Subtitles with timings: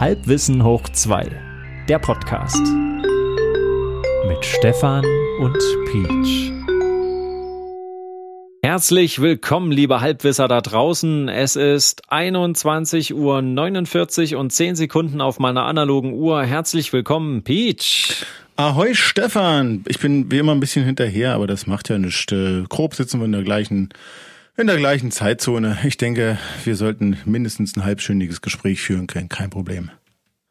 [0.00, 1.30] Halbwissen hoch 2,
[1.86, 2.66] der Podcast.
[4.26, 5.04] Mit Stefan
[5.40, 5.58] und
[5.92, 6.50] Peach.
[8.62, 11.28] Herzlich willkommen, liebe Halbwisser da draußen.
[11.28, 16.44] Es ist 21.49 Uhr und 10 Sekunden auf meiner analogen Uhr.
[16.44, 18.24] Herzlich willkommen, Peach.
[18.56, 22.32] Ahoi Stefan, ich bin wie immer ein bisschen hinterher, aber das macht ja nichts.
[22.32, 23.90] Äh, grob sitzen wir in der gleichen
[24.60, 25.78] in der gleichen Zeitzone.
[25.84, 29.90] Ich denke, wir sollten mindestens ein halbstündiges Gespräch führen können, kein Problem.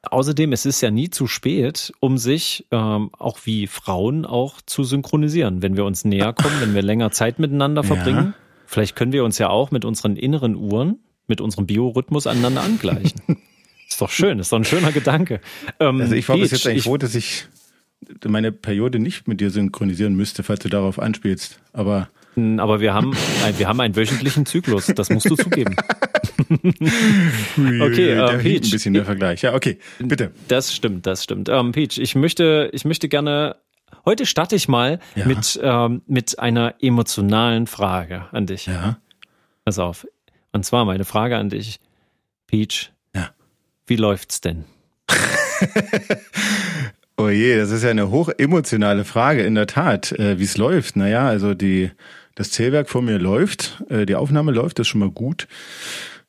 [0.01, 4.83] Außerdem, es ist ja nie zu spät, um sich ähm, auch wie Frauen auch zu
[4.83, 8.25] synchronisieren, wenn wir uns näher kommen, wenn wir länger Zeit miteinander verbringen.
[8.27, 8.33] Ja.
[8.65, 13.21] Vielleicht können wir uns ja auch mit unseren inneren Uhren, mit unserem Biorhythmus aneinander angleichen.
[13.89, 15.41] ist doch schön, ist doch ein schöner Gedanke.
[15.79, 17.45] Ähm, also ich war Peach, bis jetzt eigentlich ich, froh, dass ich
[18.25, 21.59] meine Periode nicht mit dir synchronisieren müsste, falls du darauf anspielst.
[21.73, 22.09] Aber
[22.59, 23.15] aber wir haben,
[23.57, 25.75] wir haben einen wöchentlichen Zyklus, das musst du zugeben.
[26.49, 28.65] okay, äh, Peach.
[28.65, 29.41] Ein bisschen der Vergleich.
[29.41, 30.31] Ja, okay, bitte.
[30.47, 31.49] Das stimmt, das stimmt.
[31.49, 33.57] Ähm, Peach, ich möchte, ich möchte gerne,
[34.05, 35.25] heute starte ich mal ja.
[35.25, 38.65] mit, ähm, mit einer emotionalen Frage an dich.
[38.67, 38.97] Ja.
[39.65, 40.07] Pass auf.
[40.51, 41.79] Und zwar meine Frage an dich,
[42.47, 42.91] Peach.
[43.15, 43.29] Ja.
[43.85, 44.65] Wie läuft's denn?
[47.19, 50.13] Oh je, das ist ja eine hochemotionale Frage, in der Tat.
[50.13, 51.91] Äh, Wie es läuft, naja, also die,
[52.39, 55.49] das Zählwerk vor mir läuft, äh, die Aufnahme läuft, das ist schon mal gut.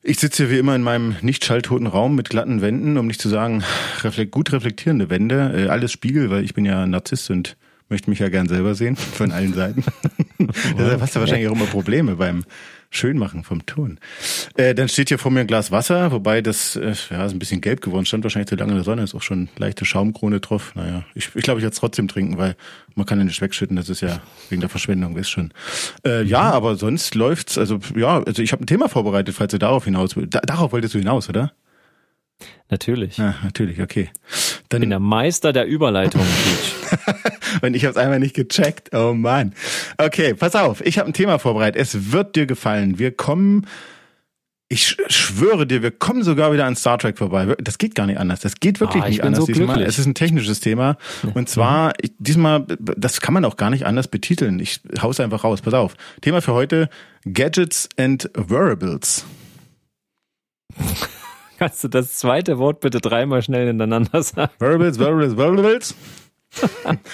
[0.03, 3.21] Ich sitze hier wie immer in meinem nicht schalltoten Raum mit glatten Wänden, um nicht
[3.21, 3.63] zu sagen
[4.03, 7.55] reflekt, gut reflektierende Wände, äh, alles Spiegel, weil ich bin ja Narzisst und
[7.87, 9.85] möchte mich ja gern selber sehen, von allen Seiten.
[10.77, 12.43] Deshalb hast du wahrscheinlich auch immer Probleme beim
[12.91, 13.99] Schönmachen vom Ton.
[14.57, 17.39] Äh, dann steht hier vor mir ein Glas Wasser, wobei das äh, ja, ist ein
[17.39, 20.41] bisschen gelb geworden, stand wahrscheinlich zu lange in der Sonne, ist auch schon leichte Schaumkrone
[20.41, 20.75] drauf.
[20.75, 22.55] Naja, ich, ich glaube, ich werde es trotzdem trinken, weil
[22.95, 25.53] man kann ja nicht wegschütten, das ist ja wegen der Verschwendung, ist schon.
[26.05, 26.53] Äh, ja, mhm.
[26.53, 30.15] aber sonst läuft's, also ja, also ich habe ein Thema vorbereitet, falls du darauf hinaus
[30.27, 31.53] da, Darauf wolltest du hinaus, oder?
[32.69, 33.17] Natürlich.
[33.17, 34.09] Ja, natürlich, okay.
[34.71, 36.21] Dann bin der Meister der Überleitung,
[37.61, 38.95] Und ich habe es einmal nicht gecheckt.
[38.95, 39.53] Oh Mann.
[39.97, 40.79] Okay, pass auf.
[40.85, 41.81] Ich habe ein Thema vorbereitet.
[41.81, 42.97] Es wird dir gefallen.
[42.97, 43.67] Wir kommen,
[44.69, 47.53] ich schwöre dir, wir kommen sogar wieder an Star Trek vorbei.
[47.59, 48.39] Das geht gar nicht anders.
[48.39, 49.81] Das geht wirklich ah, nicht anders so diesmal.
[49.83, 50.95] Es ist ein technisches Thema.
[51.33, 54.61] Und zwar, ich, diesmal, das kann man auch gar nicht anders betiteln.
[54.61, 55.61] Ich hau's einfach raus.
[55.61, 55.95] Pass auf.
[56.21, 56.89] Thema für heute,
[57.25, 59.25] Gadgets and Wearables.
[61.61, 64.51] Kannst du das zweite Wort bitte dreimal schnell hintereinander sagen?
[64.59, 65.95] Wearables, Wearables, Wearables.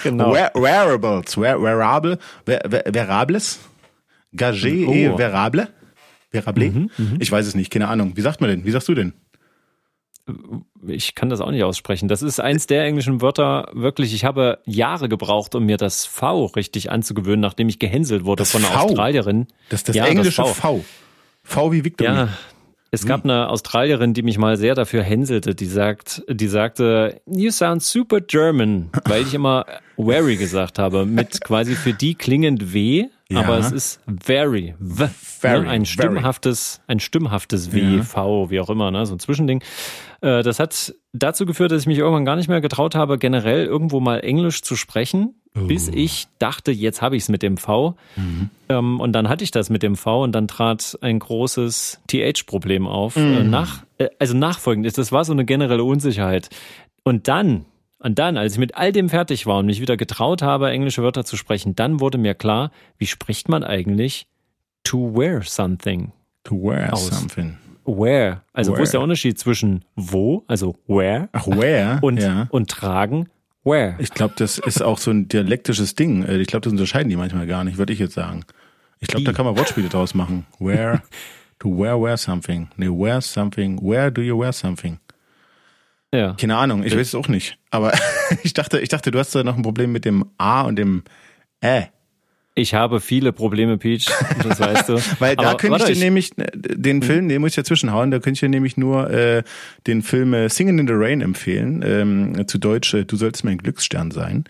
[0.03, 0.33] genau.
[0.33, 3.59] Wearables, Wearable, Wearables,
[4.33, 4.93] Gagé oh.
[4.93, 5.67] et Wearable,
[6.31, 6.69] Wearable.
[6.69, 8.13] Mhm, mhm, ich weiß es nicht, keine Ahnung.
[8.15, 8.63] Wie sagt man denn?
[8.63, 9.11] Wie sagst du denn?
[10.87, 12.07] Ich kann das auch nicht aussprechen.
[12.07, 16.45] Das ist eins der englischen Wörter, wirklich, ich habe Jahre gebraucht, um mir das V
[16.45, 18.85] richtig anzugewöhnen, nachdem ich gehänselt wurde das von einer v.
[18.85, 19.47] Australierin.
[19.67, 20.77] Das ist das ja, englische das v.
[20.77, 20.85] v.
[21.43, 22.07] V wie Victor.
[22.07, 22.29] Ja,
[22.91, 23.29] es gab hm.
[23.29, 28.21] eine Australierin, die mich mal sehr dafür hänselte, die sagt, die sagte, you sound super
[28.21, 29.65] German, weil ich immer
[29.97, 33.39] very gesagt habe, mit quasi für die klingend W, ja.
[33.39, 35.09] aber es ist very, w, ne?
[35.21, 35.69] very ne?
[35.69, 38.03] ein stimmhaftes, ein stimmhaftes W, ja.
[38.03, 39.05] V, wie auch immer, ne?
[39.05, 39.61] so ein Zwischending.
[40.21, 43.65] Äh, das hat dazu geführt, dass ich mich irgendwann gar nicht mehr getraut habe, generell
[43.65, 45.93] irgendwo mal Englisch zu sprechen bis oh.
[45.95, 47.95] ich dachte, jetzt habe ich es mit dem V.
[48.15, 48.49] Mhm.
[48.69, 52.85] Ähm, und dann hatte ich das mit dem V und dann trat ein großes TH-Problem
[52.85, 53.15] auf.
[53.15, 53.33] Mhm.
[53.33, 56.49] Äh, nach, äh, also nachfolgend das war so eine generelle Unsicherheit.
[57.03, 57.65] Und dann,
[57.99, 61.03] und dann, als ich mit all dem fertig war und mich wieder getraut habe, englische
[61.03, 64.27] Wörter zu sprechen, dann wurde mir klar, wie spricht man eigentlich
[64.83, 66.11] to wear something?
[66.43, 67.07] To wear aus?
[67.07, 67.57] something.
[67.85, 68.41] Where.
[68.53, 68.79] Also where.
[68.79, 71.99] wo ist der Unterschied zwischen wo, also where, Ach, where?
[72.01, 72.47] und, ja.
[72.51, 73.29] und tragen
[73.67, 73.95] Where?
[73.99, 76.23] Ich glaube, das ist auch so ein dialektisches Ding.
[76.23, 78.45] Äh, ich glaube, das unterscheiden die manchmal gar nicht, würde ich jetzt sagen.
[78.99, 80.45] Ich glaube, da kann man Wortspiele draus machen.
[80.57, 81.01] Where,
[81.59, 82.69] to wear, wear something.
[82.77, 83.77] Nee, wear something.
[83.81, 84.99] Where do you wear something?
[86.13, 86.35] Ja.
[86.39, 87.57] Keine Ahnung, ich weiß es auch nicht.
[87.69, 87.93] Aber
[88.43, 91.03] ich dachte, ich dachte, du hast da noch ein Problem mit dem A und dem
[91.63, 91.87] Ä.
[92.55, 94.07] Ich habe viele Probleme, Peach,
[94.41, 94.95] das weißt du.
[95.19, 97.29] Weil da Aber, könnte ich dir nämlich äh, den Film, hm?
[97.29, 99.43] den muss ich ja zwischenhauen, da könnte ich dir nämlich nur äh,
[99.85, 101.83] den Film äh, Singing in the Rain empfehlen.
[101.85, 104.45] Ähm, zu Deutsch, äh, du sollst mein Glücksstern sein.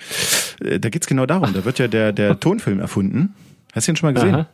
[0.63, 1.53] Äh, da geht's genau darum.
[1.53, 3.35] Da wird ja der, der Tonfilm erfunden.
[3.73, 4.35] Hast du ihn schon mal gesehen?
[4.35, 4.47] Aha.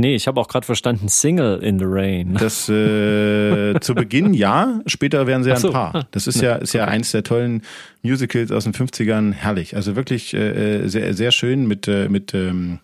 [0.00, 2.34] Nee, ich habe auch gerade verstanden, Single in the Rain.
[2.38, 6.06] Das äh, zu Beginn ja, später werden sie ja ein Paar.
[6.12, 7.62] Das ist ja ist ja eins der tollen
[8.02, 9.74] Musicals aus den 50ern, herrlich.
[9.74, 12.78] Also wirklich äh, äh, sehr sehr schön mit äh, mit ähm,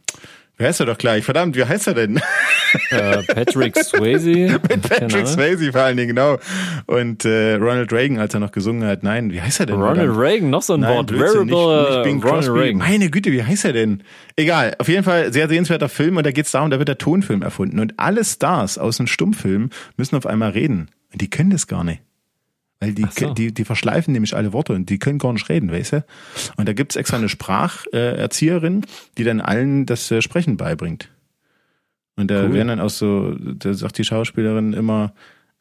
[0.57, 1.25] Wer heißt er doch gleich?
[1.25, 2.21] Verdammt, wie heißt er denn?
[2.91, 4.61] Äh, Patrick Swayze.
[4.69, 6.39] Mit Patrick Swayze vor allen Dingen, genau.
[6.87, 9.03] Und äh, Ronald Reagan, als er noch gesungen hat.
[9.03, 9.77] Nein, wie heißt er denn?
[9.77, 10.19] Ronald verdammt?
[10.19, 11.13] Reagan, noch so ein Nein, Wort.
[11.13, 12.79] Variable nicht, nicht Bing Ronald Reagan.
[12.79, 14.03] Meine Güte, wie heißt er denn?
[14.37, 16.99] Egal, auf jeden Fall sehr sehenswerter Film und da geht es darum, da wird der
[16.99, 17.81] Tonfilm erfunden.
[17.81, 20.89] Und alle Stars aus dem Stummfilm müssen auf einmal reden.
[21.13, 22.03] Und die können das gar nicht.
[22.85, 23.33] Weil die, so.
[23.33, 26.05] die, die verschleifen nämlich alle Worte und die können gar nicht reden, weißt du?
[26.57, 28.85] Und da gibt's extra eine Spracherzieherin,
[29.17, 31.09] die dann allen das äh, Sprechen beibringt.
[32.17, 32.53] Und da Cool.
[32.53, 35.15] werden dann auch so, da sagt die Schauspielerin immer,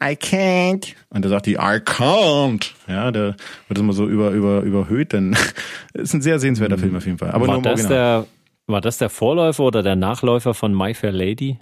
[0.03, 0.95] I can't.
[1.09, 2.71] Und da sagt die, I can't.
[2.87, 3.37] Ja, da wird
[3.69, 5.13] das mal so über, über, überhöht.
[5.13, 5.37] Dann
[5.93, 7.31] ist ein sehr sehenswerter Film auf jeden Fall.
[7.31, 8.21] Aber war, nur das Original.
[8.21, 8.27] der,
[8.67, 11.57] war das der Vorläufer oder der Nachläufer von My Fair Lady?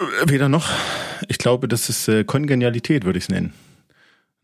[0.00, 0.68] Äh, Weder noch.
[1.28, 3.52] Ich glaube, das ist äh, Kongenialität, würde ich es nennen.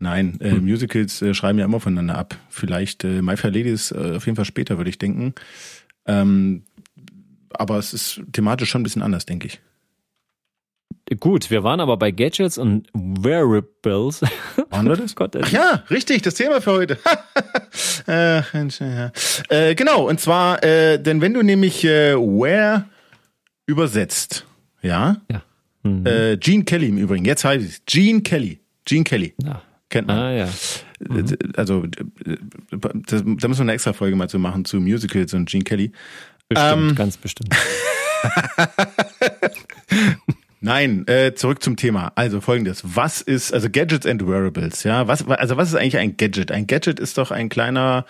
[0.02, 0.64] Nein, äh, Hm.
[0.64, 2.36] Musicals äh, schreiben ja immer voneinander ab.
[2.48, 5.34] Vielleicht äh, My Fair Lady ist äh, auf jeden Fall später, würde ich denken.
[6.06, 6.64] Ähm,
[7.50, 9.60] aber es ist thematisch schon ein bisschen anders, denke ich.
[11.18, 14.22] Gut, wir waren aber bei Gadgets und Wearables.
[14.70, 15.14] Waren wir das?
[15.16, 16.98] Gott, Ach ja, richtig, das Thema für heute.
[18.06, 18.38] äh,
[19.50, 22.84] äh, genau, und zwar, äh, denn wenn du nämlich äh, Where
[23.66, 24.46] übersetzt,
[24.82, 25.42] ja, Ja.
[25.82, 26.06] Mhm.
[26.06, 28.60] äh, Gene Kelly im Übrigen, jetzt heißt es Gene Kelly.
[28.84, 29.34] Gene Kelly.
[29.42, 29.62] Ja.
[29.90, 30.16] Kennt man.
[30.18, 30.48] Ah ja.
[31.56, 32.36] Also, äh,
[33.06, 35.92] das, da müssen wir eine extra Folge mal zu machen zu Musicals und Gene Kelly.
[36.48, 36.94] Bestimmt, Ähm.
[36.94, 37.54] ganz bestimmt.
[40.62, 42.12] Nein, äh, zurück zum Thema.
[42.16, 42.82] Also folgendes.
[42.84, 45.08] Was ist, also Gadgets and Wearables, ja?
[45.08, 46.52] Was, also was ist eigentlich ein Gadget?
[46.52, 48.04] Ein Gadget ist doch ein kleiner,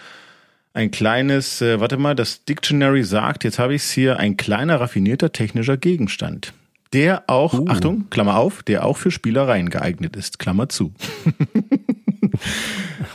[0.74, 4.80] ein kleines, äh, warte mal, das Dictionary sagt, jetzt habe ich es hier, ein kleiner
[4.80, 6.52] raffinierter technischer Gegenstand.
[6.92, 7.66] Der auch, Uh.
[7.68, 10.92] Achtung, Klammer auf, der auch für Spielereien geeignet ist, Klammer zu.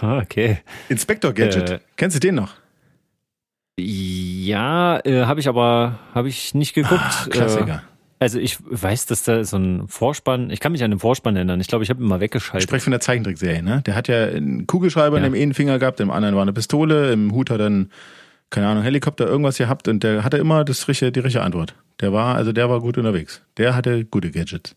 [0.01, 0.59] Ah, Okay.
[0.89, 1.69] Inspector Gadget.
[1.69, 1.79] Äh.
[1.95, 2.53] Kennst du den noch?
[3.79, 7.01] Ja, äh, habe ich aber habe ich nicht geguckt.
[7.03, 7.75] Ah, Klassiker.
[7.75, 7.79] Äh,
[8.19, 11.59] also ich weiß, dass da so ein Vorspann, ich kann mich an den Vorspann erinnern.
[11.59, 12.63] Ich glaube, ich habe ihn mal Ich weggeschaltet.
[12.67, 13.81] spreche von der Zeichentrickserie, ne?
[13.85, 15.25] Der hat ja einen Kugelschreiber Ja.
[15.25, 17.91] in dem einen Finger gehabt, im anderen war eine Pistole, im Hut hat er einen,
[18.49, 21.75] keine Ahnung, Helikopter, irgendwas gehabt und der hatte immer das richtige, die richtige Antwort.
[22.01, 23.41] Der war, also der war gut unterwegs.
[23.57, 24.75] Der hatte gute Gadgets.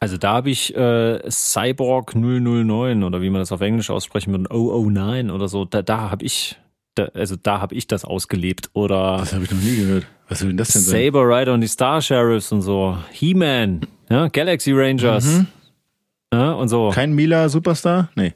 [0.00, 4.48] Also da habe ich äh, Cyborg 009 oder wie man das auf Englisch aussprechen würde,
[4.50, 5.64] 009 oder so.
[5.64, 6.56] Da, da habe ich,
[6.94, 8.70] da, also da habe ich das ausgelebt.
[8.72, 10.06] Oder Das habe ich noch nie gehört.
[10.28, 11.04] Was soll denn das denn sein?
[11.04, 12.98] Saber Rider und die Star Sheriffs und so.
[13.12, 15.44] He-Man, ja, Galaxy Rangers.
[16.32, 16.90] Ja, und so.
[16.90, 18.08] Kein Mila Superstar?
[18.16, 18.34] Nee.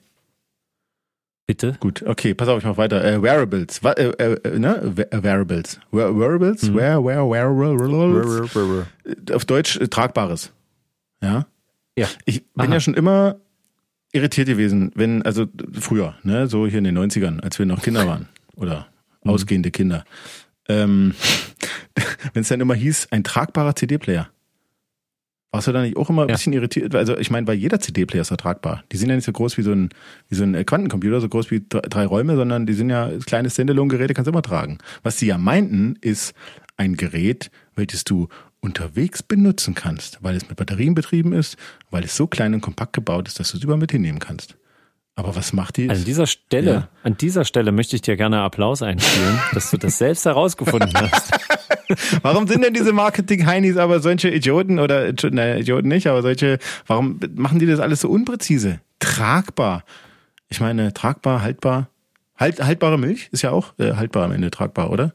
[1.47, 1.77] Bitte?
[1.79, 3.05] Gut, okay, pass auf, ich mach weiter.
[3.05, 3.83] Äh, Wearables.
[3.85, 4.81] Wa äh, äh, ne?
[4.97, 5.79] We- äh, Wearables.
[5.93, 6.75] Wear Wearables?
[6.75, 8.51] Where, where, wearables?
[9.33, 10.53] Auf Deutsch äh, Tragbares.
[11.23, 11.47] Ja?
[11.97, 12.09] Ja.
[12.25, 12.75] Ich bin Aha.
[12.75, 13.37] ja schon immer
[14.13, 15.47] irritiert gewesen, wenn, also
[15.79, 18.29] früher, ne, so hier in den 90ern, als wir noch Kinder waren.
[18.57, 18.89] Oder
[19.23, 19.31] Mhm.
[19.31, 20.05] ausgehende Kinder.
[20.69, 21.15] Ähm,
[22.35, 24.29] wenn es dann immer hieß, ein tragbarer CD-Player.
[25.57, 26.35] Warst du da nicht auch immer ein Ja.
[26.35, 26.95] bisschen irritiert?
[26.95, 28.85] Also ich meine, weil jeder CD-Player ist ja tragbar.
[28.93, 29.89] Die sind ja nicht so groß wie so ein,
[30.29, 33.11] wie so ein äh, Quantencomputer, so groß wie drei, drei Räume, sondern die sind ja
[33.25, 34.77] kleine Standalone-Geräte, kannst du immer tragen.
[35.03, 36.35] Was sie ja meinten, ist
[36.77, 38.29] ein Gerät, welches du
[38.61, 41.57] unterwegs benutzen kannst, weil es mit Batterien betrieben ist,
[41.91, 44.57] weil es so klein und kompakt gebaut ist, dass du es überall mit hinnehmen kannst.
[45.19, 45.89] Aber was macht die?
[45.89, 46.89] An dieser Stelle, Ja.
[47.03, 51.33] an dieser Stelle möchte ich dir gerne Applaus einspielen, dass du das selbst herausgefunden hast.
[52.23, 57.19] Warum sind denn diese Marketing-Heinis aber solche Idioten oder, ne, Idioten nicht, aber solche, warum
[57.35, 58.81] machen die das alles so unpräzise?
[58.99, 59.85] Tragbar.
[60.49, 61.89] Ich meine, tragbar, haltbar.
[62.37, 65.15] Halt, haltbare Milch ist ja auch äh, haltbar am Ende tragbar, oder?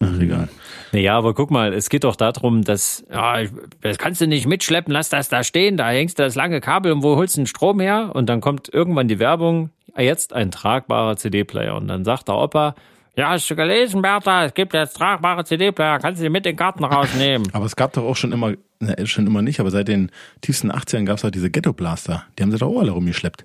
[0.00, 0.48] Ach, egal.
[0.92, 3.42] Naja, aber guck mal, es geht doch darum, dass, ja,
[3.80, 6.92] das kannst du nicht mitschleppen, lass das da stehen, da hängst du das lange Kabel
[6.92, 8.12] und wo holst du den Strom her?
[8.14, 11.74] Und dann kommt irgendwann die Werbung, jetzt ein tragbarer CD-Player.
[11.76, 12.74] Und dann sagt der Opa,
[13.16, 16.52] ja, hast du gelesen, Bertha, es gibt jetzt tragbare CD-Player, kannst du die mit in
[16.52, 17.48] den Garten rausnehmen.
[17.52, 20.70] Aber es gab doch auch schon immer, ne, schon immer nicht, aber seit den tiefsten
[20.70, 22.24] 80ern gab es halt diese Ghetto-Blaster.
[22.38, 23.44] Die haben sie doch auch alle rumgeschleppt.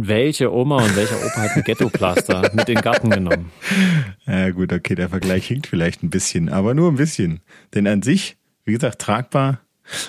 [0.00, 3.50] Welche Oma und welcher Opa hat einen Ghetto-Plaster mit in den Garten genommen?
[4.26, 7.40] Ja gut, okay, der Vergleich hinkt vielleicht ein bisschen, aber nur ein bisschen.
[7.74, 9.60] Denn an sich, wie gesagt, tragbar.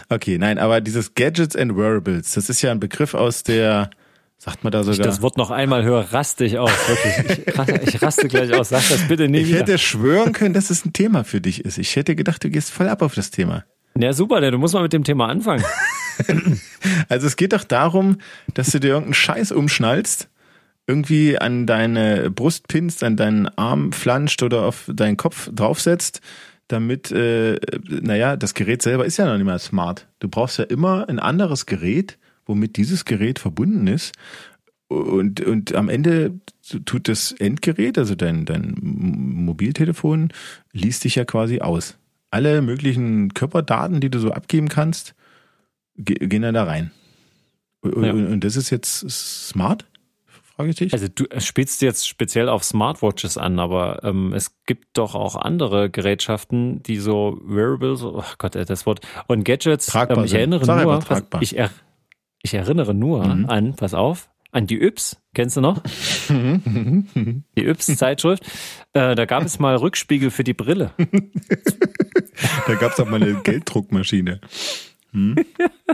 [0.10, 3.90] Okay, nein, aber dieses Gadgets and Wearables, das ist ja ein Begriff aus der,
[4.38, 5.08] sagt man da Ich sogar.
[5.08, 6.70] das Wort noch einmal höre, raste ich aus.
[6.88, 7.48] Wirklich.
[7.48, 8.70] Ich, raste- ich raste gleich aus.
[8.70, 9.60] Sag das bitte nie ich wieder.
[9.60, 11.80] hätte schwören können, dass es ein Thema für dich ist.
[11.80, 13.64] Ich hätte gedacht, du gehst voll ab auf das Thema.
[13.98, 15.64] Ja, super, denn du musst mal mit dem Thema anfangen.
[17.10, 18.18] Also es geht doch darum,
[18.54, 20.30] dass du dir irgendeinen Scheiß umschnallst,
[20.88, 26.22] irgendwie an deine Brust pinnst, an deinen Arm flanscht oder auf deinen Kopf draufsetzt,
[26.68, 27.58] damit, äh,
[27.90, 30.08] naja, das Gerät selber ist ja noch nicht mal smart.
[30.20, 34.14] Du brauchst ja immer ein anderes Gerät, womit dieses Gerät verbunden ist.
[34.88, 36.40] Und, und am Ende
[36.86, 40.30] tut das Endgerät, also dein, dein Mobiltelefon,
[40.72, 41.98] liest dich ja quasi aus.
[42.32, 45.14] Alle möglichen Körperdaten, die du so abgeben kannst,
[46.00, 46.92] gehen dann da rein.
[47.82, 48.12] Und, Ja.
[48.12, 49.86] und, das ist jetzt smart?
[50.56, 50.94] Frage ich dich.
[50.94, 55.90] Also du spielst jetzt speziell auf Smartwatches an, aber ähm, es gibt doch auch andere
[55.90, 60.40] Gerätschaften, die so Wearables, oh Gott, das Wort, und Gadgets, Tragbar ähm, ich sind.
[60.40, 61.70] erinnere Sag nur, was, ich er,
[62.42, 63.50] Ich erinnere nur mhm.
[63.50, 65.82] an, pass auf, an die Yps, kennst du noch?
[66.30, 68.44] die Yps-Zeitschrift.
[68.94, 70.92] Äh, da gab es mal Rückspiegel für die Brille.
[72.68, 74.42] da gab es auch mal eine Gelddruckmaschine.
[75.12, 75.36] Hm?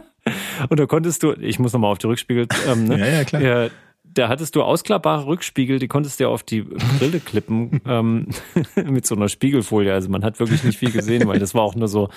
[0.70, 2.48] Und da konntest du, ich muss nochmal auf die Rückspiegel.
[2.68, 3.00] Ähm, ne?
[3.00, 3.42] Ja, ja, klar.
[3.42, 3.70] Ja,
[4.16, 8.28] da hattest du ausklappbare Rückspiegel, die konntest du ja auf die Brille klippen ähm,
[8.86, 9.94] mit so einer Spiegelfolie.
[9.94, 12.10] Also man hat wirklich nicht viel gesehen, weil das war auch nur so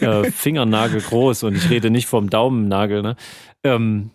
[0.00, 3.02] äh, Fingernagel groß und ich rede nicht vom Daumennagel.
[3.02, 3.16] Ne?
[3.62, 4.10] Ähm,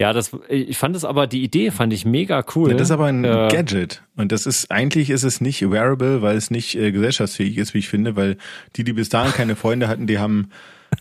[0.00, 2.70] ja, das, ich fand es aber, die Idee fand ich mega cool.
[2.70, 4.02] Ja, das ist aber ein äh, Gadget.
[4.16, 7.78] Und das ist, eigentlich ist es nicht wearable, weil es nicht äh, gesellschaftsfähig ist, wie
[7.78, 8.36] ich finde, weil
[8.76, 10.50] die, die bis dahin keine Freunde hatten, die haben,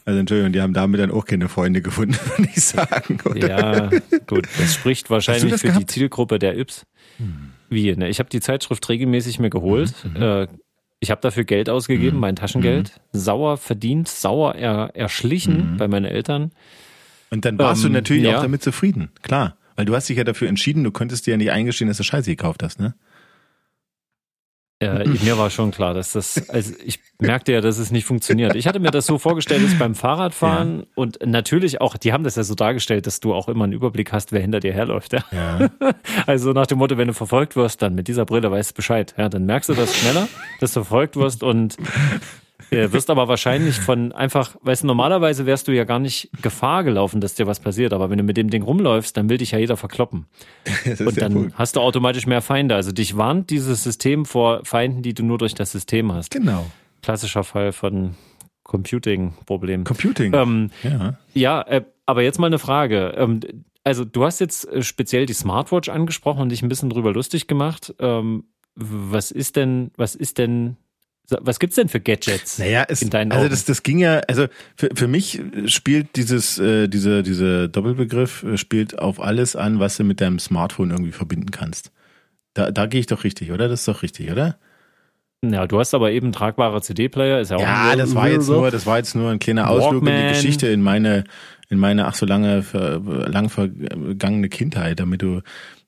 [0.06, 3.20] also Entschuldigung, die haben damit dann auch keine Freunde gefunden, würde ich sagen.
[3.26, 3.50] Oder?
[3.50, 3.90] Ja,
[4.26, 4.48] gut.
[4.58, 5.82] Das spricht wahrscheinlich das für gehabt?
[5.82, 6.86] die Zielgruppe der Yps.
[7.18, 7.52] Hm.
[7.70, 8.08] Wie, ne?
[8.08, 9.94] Ich habe die Zeitschrift regelmäßig mir geholt.
[10.04, 10.22] Mhm.
[10.22, 10.48] Äh,
[11.00, 12.22] ich habe dafür Geld ausgegeben, mhm.
[12.22, 12.94] mein Taschengeld.
[13.14, 13.20] Mhm.
[13.20, 15.78] Sauer verdient, sauer er, erschlichen mhm.
[15.78, 16.52] bei meinen Eltern.
[17.30, 18.38] Und dann warst ähm, du natürlich ja.
[18.38, 19.58] auch damit zufrieden, klar.
[19.76, 22.04] Weil du hast dich ja dafür entschieden, du könntest dir ja nicht eingestehen, dass du
[22.04, 22.96] Scheiße gekauft hast, ne?
[24.80, 28.56] Äh, mir war schon klar, dass das, also ich merkte ja, dass es nicht funktioniert.
[28.56, 30.86] Ich hatte mir das so vorgestellt, dass beim Fahrradfahren ja.
[30.94, 34.12] und natürlich auch, die haben das ja so dargestellt, dass du auch immer einen Überblick
[34.12, 35.14] hast, wer hinter dir herläuft.
[35.14, 35.24] Ja?
[35.32, 35.70] ja.
[36.28, 39.16] Also nach dem Motto, wenn du verfolgt wirst, dann mit dieser Brille weißt du Bescheid.
[39.18, 40.28] Ja, dann merkst du das schneller,
[40.60, 41.78] dass du verfolgt wirst und
[42.72, 46.84] äh, wirst aber wahrscheinlich von einfach, weißt du, normalerweise wärst du ja gar nicht Gefahr
[46.84, 47.94] gelaufen, dass dir was passiert.
[47.94, 50.26] Aber wenn du mit dem Ding rumläufst, dann will dich ja jeder verkloppen.
[51.00, 51.52] Und dann cool.
[51.56, 52.76] hast du automatisch mehr Feinde.
[52.76, 56.32] Also dich warnt dieses System vor Feinden, die du nur durch das System hast.
[56.32, 56.66] Genau.
[57.02, 58.16] Klassischer Fall von
[58.64, 59.84] Computing-Problem.
[59.84, 60.34] Computing.
[60.34, 61.18] Ähm, ja.
[61.34, 63.14] Ja, äh, aber jetzt mal eine Frage.
[63.18, 63.40] Ähm,
[63.84, 67.48] also du hast jetzt äh, speziell die Smartwatch angesprochen und dich ein bisschen drüber lustig
[67.48, 67.96] gemacht.
[68.00, 68.44] Ähm,
[68.76, 70.78] was ist denn, was ist denn
[71.30, 72.58] was gibt's denn für Gadgets?
[72.58, 76.58] Naja, es, in deinen also das, das ging ja, also für, für mich spielt dieses,
[76.58, 81.12] äh, diese, diese Doppelbegriff äh, spielt auf alles an, was du mit deinem Smartphone irgendwie
[81.12, 81.92] verbinden kannst.
[82.54, 83.68] Da, da gehe ich doch richtig, oder?
[83.68, 84.58] Das ist doch richtig, oder?
[85.44, 88.72] Ja, du hast aber eben tragbare CD-Player, ist ja auch Ja, das war jetzt nur,
[88.72, 91.26] das war jetzt nur ein kleiner Ausflug in die Geschichte in meine,
[91.70, 95.42] in meine ach so lange, lang vergangene Kindheit, damit du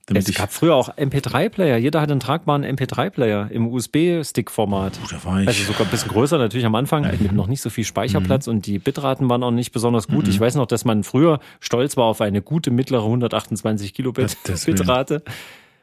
[0.09, 1.77] damit es gab früher auch MP3-Player.
[1.77, 4.99] Jeder hatte einen tragbaren MP3-Player im USB-Stick-Format.
[5.47, 8.47] Also sogar ein bisschen größer natürlich am Anfang, ja, mit noch nicht so viel Speicherplatz
[8.47, 8.53] mhm.
[8.53, 10.25] und die Bitraten waren auch nicht besonders gut.
[10.25, 10.31] Mhm.
[10.31, 15.23] Ich weiß noch, dass man früher stolz war auf eine gute mittlere 128 Kilobit Bitrate.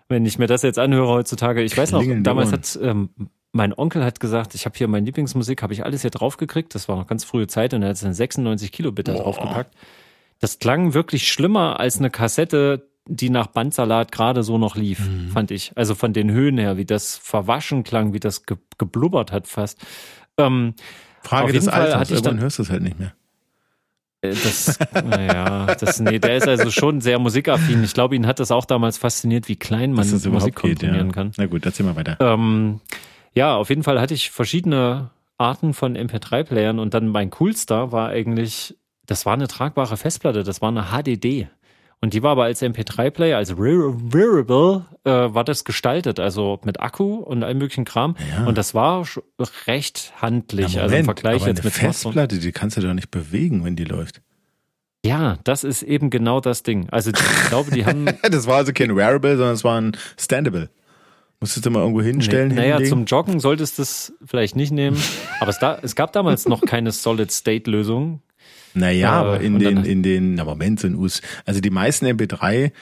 [0.09, 3.11] Wenn ich mir das jetzt anhöre heutzutage, ich weiß noch, damals hat ähm,
[3.57, 6.75] mein Onkel hat gesagt, ich habe hier meine Lieblingsmusik, habe ich alles hier draufgekriegt.
[6.75, 9.75] Das war noch ganz frühe Zeit und er hat dann 96 Kilobit da draufgepackt.
[10.39, 15.31] Das klang wirklich schlimmer als eine Kassette, die nach Bandsalat gerade so noch lief, mhm.
[15.31, 15.73] fand ich.
[15.77, 19.79] Also von den Höhen her, wie das verwaschen klang, wie das ge geblubbert hat fast.
[20.37, 20.75] Ähm,
[21.23, 23.15] Frage des Fall Alters, ich dann hörst du es halt nicht mehr.
[24.21, 27.83] Äh, das, naja, das, nee, der ist also schon sehr musikaffin.
[27.85, 31.13] Ich glaube, ihn hat das auch damals fasziniert, wie klein man Musik komponieren ja.
[31.13, 31.33] kann.
[31.37, 32.17] Na gut, erzähl mal weiter.
[32.21, 32.81] Ähm,
[33.35, 38.09] ja, auf jeden Fall hatte ich verschiedene Arten von MP3-Playern und dann mein coolster war
[38.09, 41.49] eigentlich, das war eine tragbare Festplatte, das war eine HDD.
[42.01, 47.17] Und die war aber als MP3-Player, als Wearable, äh, war das gestaltet, also mit Akku
[47.17, 48.17] und allem möglichen Kram.
[48.31, 48.47] Ja.
[48.47, 49.07] Und das war
[49.67, 52.93] recht handlich, ja, also im Vergleich aber jetzt eine mit Festplatte, die kannst du doch
[52.93, 54.21] nicht bewegen, wenn die läuft.
[55.07, 56.89] Ja, das ist eben genau das Ding.
[56.91, 58.07] Also ich glaube, die haben.
[58.23, 60.69] das war also kein Wearable, sondern es war ein Standable.
[61.41, 62.49] Musstest du mal irgendwo hinstellen?
[62.49, 65.01] Nee, naja, zum Joggen solltest du es vielleicht nicht nehmen.
[65.41, 68.23] Aber es, da, es gab damals noch keine Solid-State-Lösung.
[68.77, 72.07] Naja, äh, aber in den, in den, na Moment, so ein US, also die meisten
[72.07, 72.73] MP3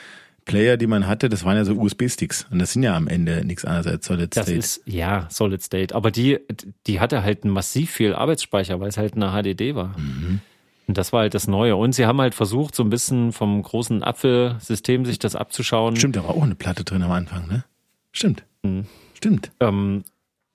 [0.44, 2.46] Player, die man hatte, das waren ja so USB-Sticks.
[2.50, 4.56] Und das sind ja am Ende nichts anderes als Solid State.
[4.56, 5.94] Das ist, ja, Solid State.
[5.94, 6.38] Aber die,
[6.86, 9.96] die hatte halt massiv viel Arbeitsspeicher, weil es halt eine HDD war.
[9.98, 10.40] Mhm.
[10.86, 11.76] Und das war halt das Neue.
[11.76, 15.96] Und sie haben halt versucht, so ein bisschen vom großen Apfelsystem sich das abzuschauen.
[15.96, 17.64] Stimmt, da war auch eine Platte drin am Anfang, ne?
[18.12, 18.44] Stimmt.
[18.62, 18.84] Mhm.
[19.14, 19.50] Stimmt.
[19.60, 20.04] Ähm,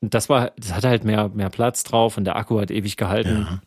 [0.01, 3.48] das war, das hatte halt mehr, mehr Platz drauf und der Akku hat ewig gehalten.
[3.50, 3.62] Ja.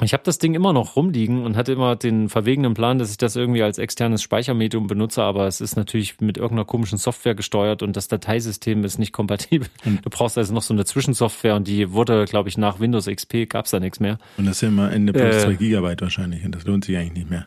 [0.00, 3.16] Ich habe das Ding immer noch rumliegen und hatte immer den verwegenen Plan, dass ich
[3.16, 7.82] das irgendwie als externes Speichermedium benutze, aber es ist natürlich mit irgendeiner komischen Software gesteuert
[7.82, 9.68] und das Dateisystem ist nicht kompatibel.
[9.82, 10.00] Hm.
[10.02, 13.48] Du brauchst also noch so eine Zwischensoftware und die wurde, glaube ich, nach Windows XP
[13.48, 14.18] gab's da nichts mehr.
[14.36, 17.14] Und das sind immer Ende plus äh, zwei Gigabyte wahrscheinlich und das lohnt sich eigentlich
[17.14, 17.46] nicht mehr.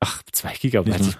[0.00, 1.18] Ach, zwei Gigabyte.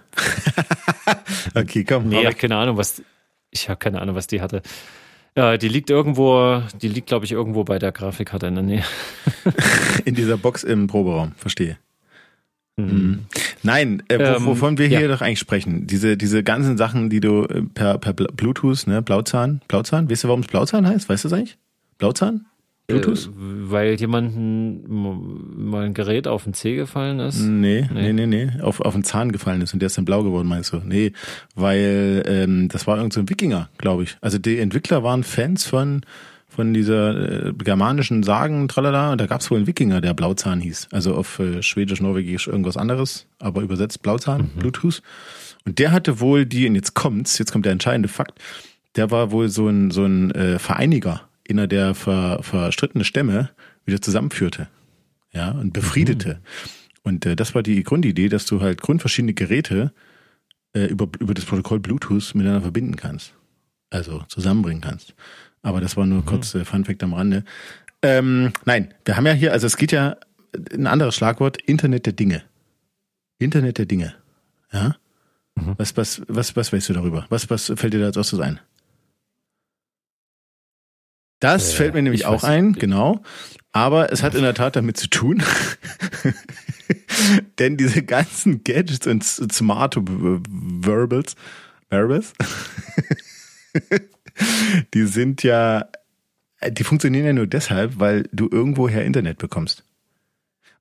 [1.54, 2.08] okay, komm.
[2.08, 3.02] Nee, keine Ahnung, was
[3.50, 4.62] ich habe keine Ahnung, was die hatte.
[5.36, 8.84] Ja, die liegt irgendwo, die liegt, glaube ich, irgendwo bei der Grafikkarte in der Nähe.
[10.04, 11.76] in dieser Box im Proberaum, verstehe.
[12.76, 12.86] Mhm.
[12.86, 13.18] mhm.
[13.62, 15.08] Nein, äh, ähm, wovon wir hier ja.
[15.08, 19.62] doch eigentlich sprechen, diese, diese ganzen Sachen, die du äh, per, per Bluetooth, ne, Blauzahn,
[19.68, 21.08] Blauzahn, weißt du, warum es Blauzahn heißt?
[21.08, 21.56] Weißt du das eigentlich?
[21.98, 22.46] Blauzahn?
[22.86, 23.26] Bluetooth?
[23.26, 24.84] Äh, weil jemandem
[25.70, 27.40] mal ein Gerät auf den Zeh gefallen ist?
[27.40, 30.22] Nee, nee, nee, nee, Auf, auf den Zahn gefallen ist und der ist dann blau
[30.22, 30.78] geworden, meinst du?
[30.84, 31.12] Nee,
[31.54, 34.16] weil ähm, das war irgend so ein Wikinger, glaube ich.
[34.20, 36.02] Also die Entwickler waren Fans von
[36.54, 40.60] von dieser äh, germanischen Sagen, tralala, und da gab es wohl einen Wikinger, der Blauzahn
[40.60, 40.88] hieß.
[40.92, 44.60] Also auf äh, Schwedisch, Norwegisch irgendwas anderes, aber übersetzt Blauzahn, mhm.
[44.60, 45.02] Bluetooth.
[45.66, 48.38] Und der hatte wohl die, und jetzt kommt's, jetzt kommt der entscheidende Fakt,
[48.94, 53.50] der war wohl so ein, so ein äh, Vereiniger inner der ver, verstrittene Stämme
[53.84, 54.68] wieder zusammenführte.
[55.32, 56.34] Ja, und befriedete.
[56.34, 56.40] Mhm.
[57.02, 59.92] Und äh, das war die Grundidee, dass du halt grundverschiedene Geräte
[60.74, 63.34] äh, über, über das Protokoll Bluetooth miteinander verbinden kannst.
[63.90, 65.14] Also zusammenbringen kannst.
[65.62, 66.26] Aber das war nur mhm.
[66.26, 67.44] kurz äh, Fun Fact am Rande.
[68.02, 70.16] Ähm, nein, wir haben ja hier, also es geht ja
[70.72, 72.42] ein anderes Schlagwort, Internet der Dinge.
[73.38, 74.14] Internet der Dinge.
[74.72, 74.96] Ja?
[75.56, 75.74] Mhm.
[75.76, 77.26] Was, was, was, was weißt du darüber?
[77.28, 78.60] Was, was fällt dir da als erstes ein?
[81.44, 83.22] Das äh, fällt mir nämlich auch ein, genau.
[83.72, 85.42] Aber es hat in der Tat damit zu tun,
[87.58, 91.36] denn diese ganzen Gadgets und smart Verbals,
[91.90, 92.32] Verbals,
[94.94, 95.88] die sind ja,
[96.66, 99.84] die funktionieren ja nur deshalb, weil du irgendwoher Internet bekommst.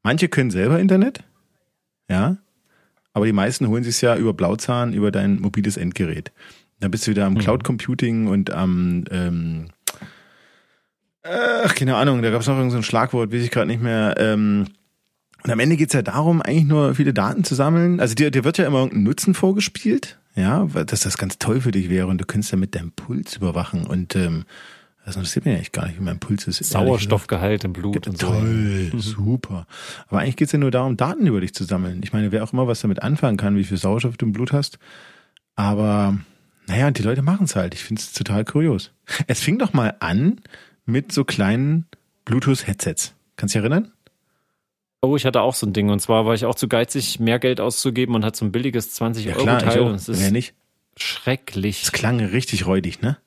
[0.02, 1.26] Manche können selber Internet,
[2.10, 2.38] ja,
[3.12, 6.32] aber die meisten holen sich ja über Blauzahn, über dein mobiles Endgerät.
[6.80, 7.40] Dann bist du wieder am mhm.
[7.40, 9.68] Cloud Computing und am ähm,
[11.24, 14.16] Ach, keine Ahnung, da gab es noch irgendein so Schlagwort, weiß ich gerade nicht mehr.
[14.18, 14.68] Ähm,
[15.44, 18.00] und am Ende geht's ja darum, eigentlich nur viele Daten zu sammeln.
[18.00, 21.72] Also dir, dir wird ja immer irgendein Nutzen vorgespielt, ja, dass das ganz toll für
[21.72, 24.46] dich wäre und du könntest ja mit deinem Puls überwachen und ähm,
[25.06, 26.64] das interessiert mich eigentlich gar nicht, wie mein Puls ist.
[26.64, 28.96] Sauerstoffgehalt im Blut und toll, so.
[28.96, 29.02] Mhm.
[29.02, 29.68] super.
[30.08, 32.02] Aber eigentlich geht's ja nur darum, Daten über dich zu sammeln.
[32.04, 34.54] Ich meine, wer auch immer was damit anfangen kann, wie viel Sauerstoff du im Blut
[34.54, 34.80] hast.
[35.56, 36.18] Aber
[36.68, 37.74] naja, die Leute machen's halt.
[37.74, 38.92] Ich find's total kurios.
[39.28, 40.40] Es fing doch mal an
[40.86, 41.86] mit so kleinen
[42.26, 43.16] Bluetooth-Headsets.
[43.36, 43.92] Kannst du dich erinnern?
[45.02, 45.90] Oh, ich hatte auch so ein Ding.
[45.90, 48.92] Und zwar war ich auch zu geizig, mehr Geld auszugeben und hatte so ein billiges
[48.92, 49.82] 20 ja, Euro Teil.
[49.82, 50.54] Und es ist nicht.
[50.96, 51.84] schrecklich.
[51.84, 53.18] Es klang richtig räudig, ne?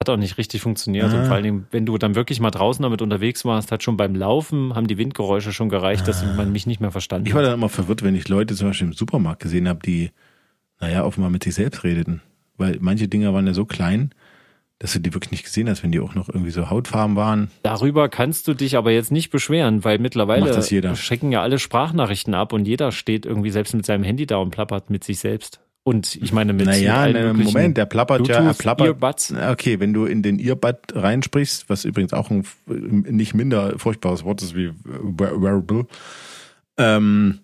[0.00, 1.12] Hat auch nicht richtig funktioniert.
[1.12, 1.20] Ah.
[1.20, 3.96] Und vor allen Dingen, wenn du dann wirklich mal draußen damit unterwegs warst, hat schon
[3.96, 6.06] beim Laufen, haben die Windgeräusche schon gereicht, ah.
[6.06, 8.68] dass man mich nicht mehr verstanden Ich war dann immer verwirrt, wenn ich Leute zum
[8.68, 10.10] Beispiel im Supermarkt gesehen habe, die,
[10.80, 12.22] naja, offenbar mit sich selbst redeten.
[12.56, 14.10] Weil manche Dinger waren ja so klein,
[14.78, 17.50] dass du die wirklich nicht gesehen hast, wenn die auch noch irgendwie so Hautfarben waren.
[17.62, 20.62] Darüber kannst du dich aber jetzt nicht beschweren, weil mittlerweile
[20.96, 24.50] schicken ja alle Sprachnachrichten ab und jeder steht irgendwie selbst mit seinem Handy da und
[24.50, 25.60] plappert mit sich selbst.
[25.82, 28.88] Und ich meine mit Naja, ne, Moment, der plappert Bluetooth, ja, er plappert.
[28.88, 29.32] Earbuds.
[29.32, 34.42] Okay, wenn du in den Earbud reinsprichst, was übrigens auch ein nicht minder furchtbares Wort
[34.42, 35.86] ist wie wearable,
[36.76, 37.38] ähm,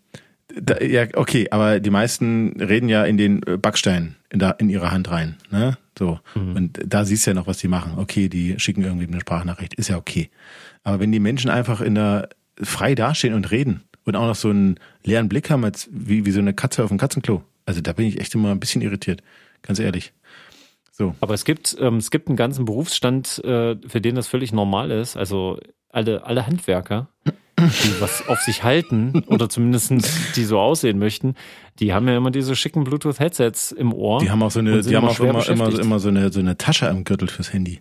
[0.60, 4.90] da, ja, okay, aber die meisten reden ja in den Backstein in, da, in ihre
[4.90, 5.36] Hand rein.
[5.52, 5.78] Ne?
[5.98, 6.20] So.
[6.34, 6.56] Mhm.
[6.56, 7.98] Und da siehst du ja noch, was die machen.
[7.98, 9.74] Okay, die schicken irgendwie eine Sprachnachricht.
[9.74, 10.30] Ist ja okay.
[10.84, 12.28] Aber wenn die Menschen einfach in der
[12.60, 16.30] frei dastehen und reden und auch noch so einen leeren Blick haben, als wie, wie
[16.30, 17.42] so eine Katze auf dem Katzenklo.
[17.66, 19.22] Also da bin ich echt immer ein bisschen irritiert.
[19.62, 20.12] Ganz ehrlich.
[20.90, 21.14] So.
[21.20, 24.90] Aber es gibt, ähm, es gibt einen ganzen Berufsstand, äh, für den das völlig normal
[24.90, 25.16] ist.
[25.16, 27.08] Also alle, alle Handwerker
[27.58, 29.92] die was auf sich halten oder zumindest
[30.36, 31.34] die so aussehen möchten,
[31.80, 34.20] die haben ja immer diese schicken Bluetooth-Headsets im Ohr.
[34.20, 36.56] Die haben auch so eine, die haben auch immer, immer, immer so eine, so eine
[36.58, 37.80] Tasche am Gürtel fürs Handy.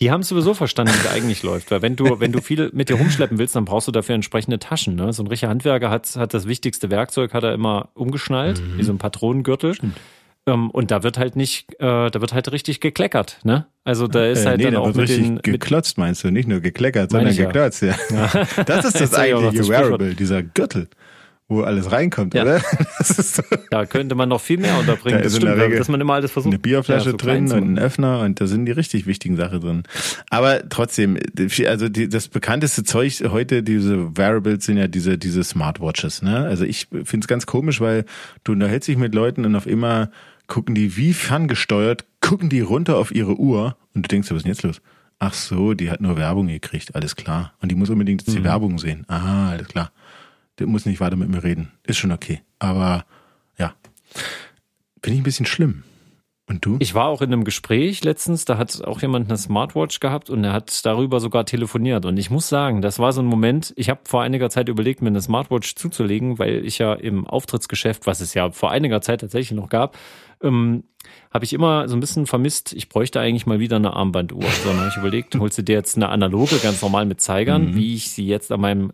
[0.00, 1.70] Die haben sowieso verstanden, wie es eigentlich läuft.
[1.70, 4.58] Weil wenn du, wenn du viel mit dir rumschleppen willst, dann brauchst du dafür entsprechende
[4.58, 4.94] Taschen.
[4.94, 5.12] Ne?
[5.12, 8.78] So ein richtiger Handwerker hat, hat das wichtigste Werkzeug, hat er immer umgeschnallt, mhm.
[8.78, 9.74] wie so ein Patronengürtel.
[9.74, 9.96] Stimmt.
[10.50, 13.66] Ähm, und da wird halt nicht, äh, da wird halt richtig gekleckert, ne?
[13.84, 16.30] Also da ist äh, halt nee, dann da auch wird richtig den, geklotzt, meinst du?
[16.30, 17.94] Nicht nur gekleckert, sondern geklotzt, ja.
[18.10, 18.64] ja.
[18.64, 20.88] Das ist das eigentliche Wearable, dieser Gürtel
[21.50, 22.42] wo alles reinkommt, ja.
[22.42, 22.62] oder?
[23.02, 23.42] So.
[23.70, 25.18] Da könnte man noch viel mehr unterbringen.
[25.18, 26.52] Da ist stimmt, der Regel dass man immer alles versucht.
[26.52, 29.60] Eine Bierflasche ja, so drin und ein Öffner und da sind die richtig wichtigen Sachen
[29.60, 29.82] drin.
[30.28, 31.18] Aber trotzdem,
[31.66, 36.22] also die, das bekannteste Zeug heute, diese Wearables sind ja diese, diese Smartwatches.
[36.22, 36.44] Ne?
[36.44, 38.04] Also ich finde es ganz komisch, weil
[38.44, 40.10] du unterhältst dich mit Leuten und auf immer
[40.50, 44.42] gucken die wie ferngesteuert, gucken die runter auf ihre Uhr und du denkst, was ist
[44.42, 44.82] denn jetzt los?
[45.18, 47.54] Ach so, die hat nur Werbung gekriegt, alles klar.
[47.62, 48.44] Und die muss unbedingt jetzt die mhm.
[48.44, 49.04] Werbung sehen.
[49.08, 49.92] Aha, alles klar
[50.60, 51.72] der muss nicht weiter mit mir reden.
[51.82, 52.42] Ist schon okay.
[52.58, 53.04] Aber
[53.58, 53.74] ja,
[55.02, 55.82] finde ich ein bisschen schlimm.
[56.46, 56.76] Und du?
[56.80, 60.42] Ich war auch in einem Gespräch letztens, da hat auch jemand eine Smartwatch gehabt und
[60.42, 62.04] er hat darüber sogar telefoniert.
[62.04, 65.00] Und ich muss sagen, das war so ein Moment, ich habe vor einiger Zeit überlegt,
[65.00, 69.20] mir eine Smartwatch zuzulegen, weil ich ja im Auftrittsgeschäft, was es ja vor einiger Zeit
[69.20, 69.96] tatsächlich noch gab,
[70.42, 70.84] ähm,
[71.32, 74.44] habe ich immer so ein bisschen vermisst, ich bräuchte eigentlich mal wieder eine Armbanduhr.
[74.64, 77.74] Sondern ich überlegt, holst du dir jetzt eine analoge, ganz normal mit Zeigern, mhm.
[77.76, 78.92] wie ich sie jetzt an meinem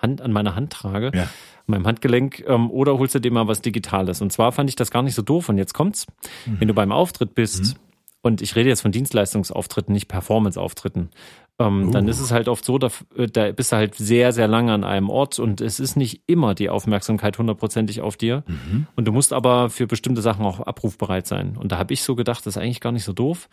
[0.00, 1.22] Hand, an meiner Hand trage, ja.
[1.22, 1.28] an
[1.66, 4.20] meinem Handgelenk, ähm, oder holst du dir mal was Digitales.
[4.20, 5.48] Und zwar fand ich das gar nicht so doof.
[5.48, 6.06] Und jetzt kommt's,
[6.46, 6.60] mhm.
[6.60, 7.80] wenn du beim Auftritt bist mhm.
[8.22, 11.10] Und ich rede jetzt von Dienstleistungsauftritten, nicht Performance-Auftritten,
[11.58, 11.90] ähm, uh.
[11.90, 14.72] dann ist es halt oft so, da, äh, da bist du halt sehr, sehr lange
[14.72, 18.44] an einem Ort und es ist nicht immer die Aufmerksamkeit hundertprozentig auf dir.
[18.46, 18.86] Mhm.
[18.96, 21.56] Und du musst aber für bestimmte Sachen auch abrufbereit sein.
[21.56, 23.48] Und da habe ich so gedacht, das ist eigentlich gar nicht so doof.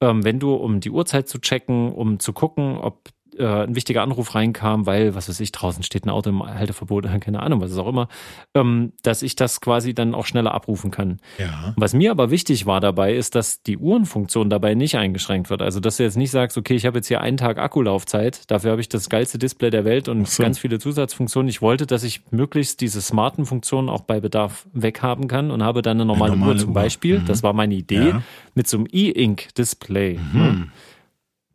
[0.00, 4.02] Ähm, wenn du, um die Uhrzeit zu checken, um zu gucken, ob äh, ein wichtiger
[4.02, 7.70] Anruf reinkam, weil, was weiß ich, draußen steht ein Auto im Halteverbot, keine Ahnung, was
[7.70, 8.08] ist auch immer,
[8.54, 11.18] ähm, dass ich das quasi dann auch schneller abrufen kann.
[11.38, 11.74] Ja.
[11.76, 15.62] Was mir aber wichtig war dabei, ist, dass die Uhrenfunktion dabei nicht eingeschränkt wird.
[15.62, 18.72] Also, dass du jetzt nicht sagst, okay, ich habe jetzt hier einen Tag Akkulaufzeit, dafür
[18.72, 20.42] habe ich das geilste Display der Welt und so.
[20.42, 21.48] ganz viele Zusatzfunktionen.
[21.48, 25.82] Ich wollte, dass ich möglichst diese smarten Funktionen auch bei Bedarf weghaben kann und habe
[25.82, 27.26] dann eine normale, eine normale Uhr zum Beispiel, mhm.
[27.26, 28.22] das war meine Idee, ja.
[28.54, 30.18] mit so einem E-Ink-Display.
[30.18, 30.70] Mhm.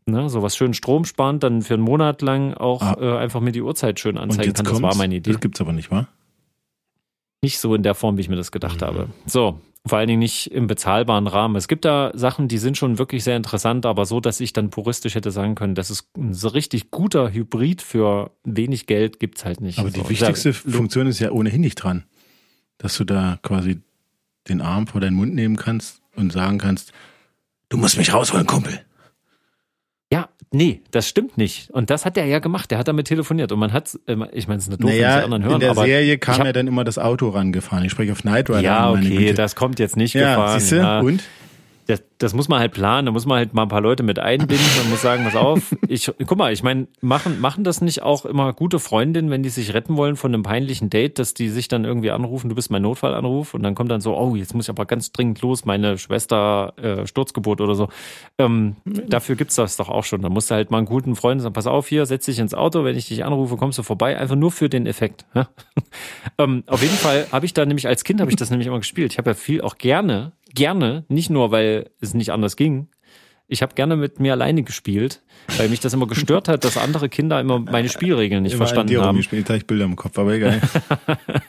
[0.08, 0.24] Ne?
[0.24, 2.98] ne, so was schön stromsparend, dann für einen Monat lang auch ah.
[3.00, 4.66] äh, einfach mir die Uhrzeit schön anzeigen kann.
[4.66, 5.32] Das war meine Idee.
[5.32, 6.08] Das gibt's aber nicht, wa?
[7.42, 8.86] Nicht so in der Form, wie ich mir das gedacht mhm.
[8.86, 9.10] habe.
[9.26, 11.56] So, vor allen Dingen nicht im bezahlbaren Rahmen.
[11.56, 14.70] Es gibt da Sachen, die sind schon wirklich sehr interessant, aber so, dass ich dann
[14.70, 19.46] puristisch hätte sagen können, das ist ein so richtig guter Hybrid für wenig Geld gibt's
[19.46, 19.80] halt nicht.
[19.80, 20.10] Aber die so.
[20.10, 22.04] wichtigste sag, Funktion ist ja ohnehin nicht dran,
[22.80, 23.82] dass du da quasi
[24.48, 26.92] den Arm vor deinen Mund nehmen kannst und sagen kannst,
[27.70, 28.82] du musst mich rausholen, Kumpel.
[30.52, 31.70] Nee, das stimmt nicht.
[31.72, 32.72] Und das hat er ja gemacht.
[32.72, 33.52] Der hat damit telefoniert.
[33.52, 34.00] Und man hat,
[34.32, 35.54] ich meine, es ist eine doof, naja, wenn die anderen hören.
[35.56, 37.84] In der aber Serie kam ja dann immer das Auto rangefahren.
[37.84, 38.62] Ich spreche auf Knight Rider.
[38.62, 40.60] Ja, okay, das kommt jetzt nicht ja, gefahren.
[40.60, 40.78] Siehste?
[40.78, 41.00] Ja.
[41.02, 41.24] Und?
[41.88, 44.20] Das, das muss man halt planen, da muss man halt mal ein paar Leute mit
[44.20, 48.04] einbinden und muss sagen, pass auf, ich, guck mal, ich meine, machen, machen das nicht
[48.04, 51.48] auch immer gute Freundinnen, wenn die sich retten wollen von einem peinlichen Date, dass die
[51.48, 54.54] sich dann irgendwie anrufen, du bist mein Notfallanruf und dann kommt dann so, oh, jetzt
[54.54, 57.88] muss ich aber ganz dringend los, meine Schwester äh, Sturzgeburt oder so.
[58.38, 60.22] Ähm, dafür gibt's das doch auch schon.
[60.22, 62.54] Da musst du halt mal einen guten Freund sagen, pass auf hier, setz dich ins
[62.54, 65.26] Auto, wenn ich dich anrufe, kommst du vorbei, einfach nur für den Effekt.
[66.38, 68.80] ähm, auf jeden Fall habe ich da nämlich als Kind habe ich das nämlich immer
[68.80, 69.14] gespielt.
[69.14, 72.88] Ich habe ja viel auch gerne gerne, nicht nur, weil es nicht anders ging.
[73.48, 75.22] Ich habe gerne mit mir alleine gespielt,
[75.56, 78.90] weil mich das immer gestört hat, dass andere Kinder immer meine Spielregeln nicht immer verstanden
[78.90, 79.18] dir haben.
[79.18, 80.60] Gespielt, ich Bilder im Kopf, aber egal.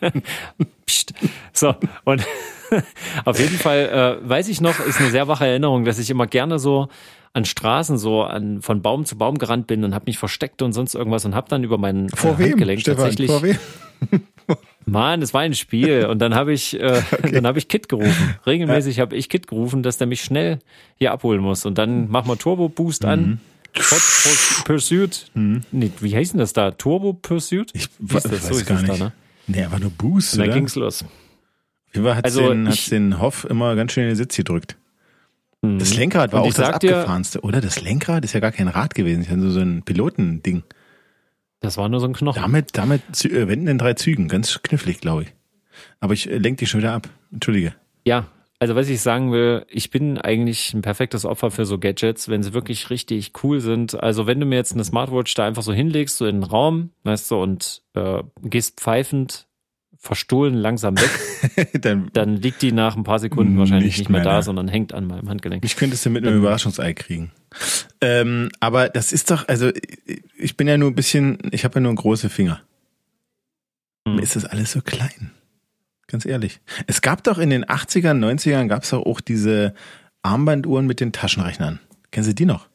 [0.86, 1.14] Psst.
[1.52, 2.24] So, und
[3.24, 6.28] auf jeden Fall äh, weiß ich noch, ist eine sehr wache Erinnerung, dass ich immer
[6.28, 6.88] gerne so
[7.32, 10.72] an Straßen so an von Baum zu Baum gerannt bin und habe mich versteckt und
[10.72, 13.58] sonst irgendwas und habe dann über meinen Vor äh, Handgelenk wem, tatsächlich Vor wem?
[14.86, 17.32] Mann, es war ein Spiel und dann habe ich äh, okay.
[17.32, 18.36] dann habe ich Kit gerufen.
[18.46, 20.58] Regelmäßig habe ich Kit gerufen, dass der mich schnell
[20.96, 23.08] hier abholen muss und dann machen wir Turbo Boost mhm.
[23.08, 23.40] an.
[23.76, 25.30] Hot Pursuit.
[25.34, 25.60] Mhm.
[25.70, 26.70] Nee, wie heißt denn das da?
[26.70, 27.70] Turbo Pursuit?
[27.74, 28.50] Ich weiß, das?
[28.50, 28.88] weiß so gar nicht.
[28.88, 29.12] Da, ne?
[29.46, 30.56] Nee, aber nur Boost, und dann oder?
[30.56, 31.04] ging's los.
[31.92, 34.76] Wie war, hat also den, hat's den Hoff immer ganz schön in den Sitz gedrückt.
[35.62, 35.78] Mhm.
[35.78, 37.60] Das Lenkrad war auch das abgefahrenste, oder?
[37.60, 40.62] Das Lenkrad ist ja gar kein Rad gewesen, das ist ja so ein Pilotending.
[41.60, 42.40] Das war nur so ein Knochen.
[42.40, 45.28] Damit, damit äh, wenden in drei Zügen, ganz knifflig, glaube ich.
[46.00, 47.08] Aber ich äh, lenke dich schon wieder ab.
[47.32, 47.74] Entschuldige.
[48.04, 48.28] Ja,
[48.60, 52.42] also was ich sagen will, ich bin eigentlich ein perfektes Opfer für so Gadgets, wenn
[52.42, 54.00] sie wirklich richtig cool sind.
[54.00, 56.90] Also wenn du mir jetzt eine Smartwatch da einfach so hinlegst, so in den Raum,
[57.04, 59.46] weißt du, und äh, gehst pfeifend
[59.98, 64.20] verstohlen langsam weg, dann, dann liegt die nach ein paar Sekunden wahrscheinlich nicht, nicht mehr,
[64.20, 64.42] mehr, da, ne?
[64.42, 65.64] sondern hängt an meinem Handgelenk.
[65.64, 67.32] Ich könnte es ja mit einem Überraschungsei kriegen.
[68.00, 69.70] Ähm, aber das ist doch, also
[70.36, 72.62] ich bin ja nur ein bisschen, ich habe ja nur große Finger.
[74.06, 74.16] Hm.
[74.16, 75.32] Mir ist das alles so klein.
[76.06, 76.60] Ganz ehrlich.
[76.86, 79.74] Es gab doch in den 80ern, 90ern gab es doch auch diese
[80.22, 81.80] Armbanduhren mit den Taschenrechnern.
[82.10, 82.68] Kennen Sie die noch?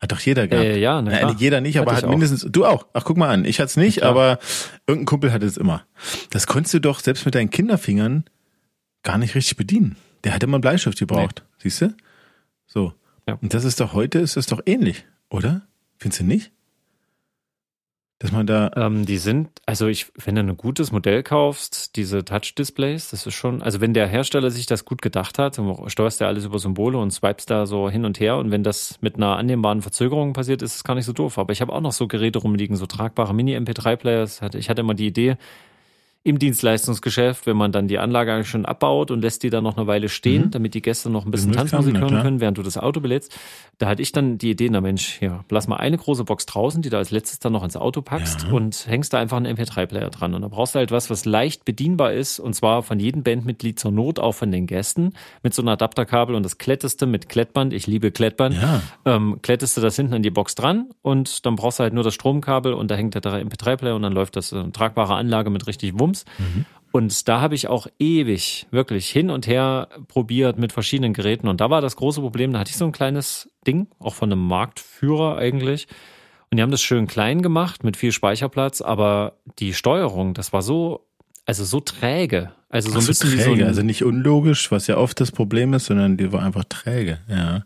[0.00, 0.64] Hat doch jeder gehabt.
[0.64, 2.86] Äh, ja, ne, Na, jeder nicht, aber hat mindestens, du auch.
[2.92, 3.44] Ach, guck mal an.
[3.44, 4.38] Ich hatte es nicht, ja, aber
[4.86, 5.84] irgendein Kumpel hatte es immer.
[6.30, 8.24] Das konntest du doch selbst mit deinen Kinderfingern
[9.02, 9.96] gar nicht richtig bedienen.
[10.22, 11.42] Der hat immer einen Bleistift gebraucht.
[11.44, 11.54] Nee.
[11.62, 11.94] Siehst du?
[12.66, 12.92] So.
[13.26, 13.38] Ja.
[13.40, 15.62] Und das ist doch heute, ist das doch ähnlich, oder?
[15.98, 16.52] Findest du nicht?
[18.20, 18.72] Dass man da.
[18.74, 23.34] Ähm, die sind, also ich, wenn du ein gutes Modell kaufst, diese Touch-Displays, das ist
[23.34, 26.98] schon, also wenn der Hersteller sich das gut gedacht hat, steuerst du alles über Symbole
[26.98, 30.62] und swipest da so hin und her und wenn das mit einer annehmbaren Verzögerung passiert,
[30.62, 31.38] ist es gar nicht so doof.
[31.38, 34.40] Aber ich habe auch noch so Geräte rumliegen, so tragbare Mini-MP3-Players.
[34.54, 35.36] Ich hatte immer die Idee,
[36.24, 39.76] im Dienstleistungsgeschäft, wenn man dann die Anlage eigentlich schon abbaut und lässt die dann noch
[39.76, 40.50] eine Weile stehen, mhm.
[40.50, 43.34] damit die Gäste noch ein bisschen Tanzmusik hören können, während du das Auto belädst.
[43.78, 46.82] Da hatte ich dann die Idee, na Mensch, ja, lass mal eine große Box draußen,
[46.82, 48.52] die du als letztes dann noch ins Auto packst ja.
[48.52, 50.34] und hängst da einfach einen MP3-Player dran.
[50.34, 53.78] Und da brauchst du halt was, was leicht bedienbar ist und zwar von jedem Bandmitglied
[53.78, 57.72] zur Not, auch von den Gästen, mit so einem Adapterkabel und das kletteste mit Klettband,
[57.72, 58.82] ich liebe Klettband, ja.
[59.04, 62.04] ähm, klettest du das hinten an die Box dran und dann brauchst du halt nur
[62.04, 65.66] das Stromkabel und da hängt der MP3-Player und dann läuft das eine tragbare Anlage mit
[65.66, 66.24] richtig Wumms Bums.
[66.38, 66.64] Mhm.
[66.90, 71.46] Und da habe ich auch ewig wirklich hin und her probiert mit verschiedenen Geräten.
[71.48, 74.32] Und da war das große Problem, da hatte ich so ein kleines Ding, auch von
[74.32, 75.86] einem Marktführer eigentlich.
[76.50, 80.62] Und die haben das schön klein gemacht mit viel Speicherplatz, aber die Steuerung, das war
[80.62, 81.04] so
[81.44, 82.52] also so träge.
[82.68, 85.32] Also so ein bisschen träge, wie so ein, also nicht unlogisch, was ja oft das
[85.32, 87.64] Problem ist, sondern die war einfach träge, ja.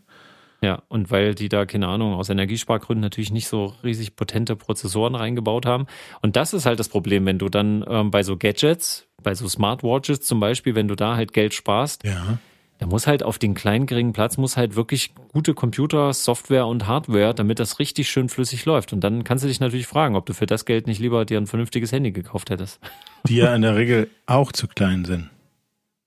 [0.63, 5.13] Ja, und weil die da, keine Ahnung, aus Energiespargründen natürlich nicht so riesig potente Prozessoren
[5.13, 5.87] reingebaut haben.
[6.21, 9.49] Und das ist halt das Problem, wenn du dann ähm, bei so Gadgets, bei so
[9.49, 12.37] Smartwatches zum Beispiel, wenn du da halt Geld sparst, Ja.
[12.79, 16.87] da muss halt auf den kleinen, geringen Platz muss halt wirklich gute Computer, Software und
[16.87, 18.93] Hardware, damit das richtig schön flüssig läuft.
[18.93, 21.39] Und dann kannst du dich natürlich fragen, ob du für das Geld nicht lieber dir
[21.39, 22.79] ein vernünftiges Handy gekauft hättest.
[23.27, 25.29] Die ja in der Regel auch zu klein sind.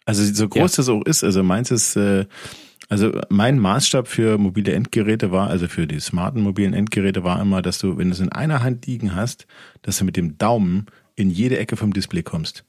[0.07, 2.25] Also so groß das auch ist, also meins ist, äh,
[2.89, 7.63] also mein Maßstab für mobile Endgeräte war, also für die smarten mobilen Endgeräte war immer,
[7.63, 9.47] dass du, wenn du es in einer Hand liegen hast,
[9.83, 12.65] dass du mit dem Daumen in jede Ecke vom Display kommst.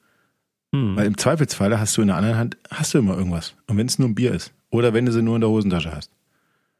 [0.73, 0.95] Hm.
[0.95, 3.55] Weil im Zweifelsfalle hast du in der anderen Hand, hast du immer irgendwas.
[3.67, 4.53] Und wenn es nur ein Bier ist.
[4.69, 6.11] Oder wenn du sie nur in der Hosentasche hast.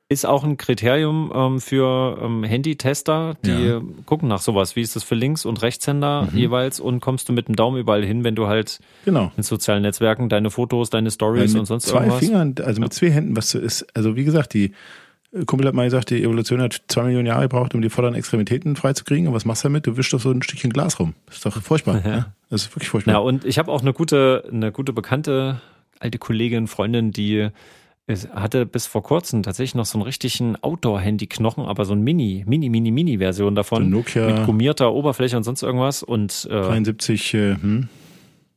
[0.10, 3.82] Ist auch ein Kriterium ähm, für ähm, Handytester, die Ja.
[4.06, 4.78] gucken nach sowas.
[4.78, 6.38] Wie ist das für Links- und Rechtshänder Mhm.
[6.38, 9.34] jeweils und kommst du mit dem Daumen überall hin, wenn du halt Genau.
[9.36, 12.20] in sozialen Netzwerken deine Fotos, deine Stories und sonst zwei irgendwas.
[12.20, 14.72] Fingern, also mit zwei Händen, was so ist, also wie gesagt, die
[15.34, 18.16] äh, Kumpel hat mal gesagt, die Evolution hat zwei Millionen Jahre gebraucht, um die vorderen
[18.16, 19.28] Extremitäten freizukriegen.
[19.28, 19.88] Und was machst du damit?
[19.88, 21.16] Du wischst doch so ein Stückchen Glas rum.
[21.26, 22.02] Das ist doch furchtbar.
[22.06, 22.28] ja.
[22.50, 23.16] Das ist wirklich furchtbar.
[23.16, 25.60] Ja, und ich habe auch eine gute, eine gute bekannte
[26.00, 27.50] alte Kollegin, Freundin, die
[28.10, 32.46] es hatte bis vor kurzem tatsächlich noch so einen richtigen Outdoor-Handy-Knochen, aber so ein Mini,
[32.48, 33.94] Mini, Mini, Mini-Version davon.
[33.94, 36.04] Nokia- Mit gummierter Oberfläche und sonst irgendwas.
[36.04, 37.90] Und äh, 73, äh, hm.